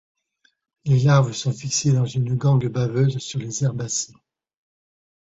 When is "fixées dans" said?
1.53-2.07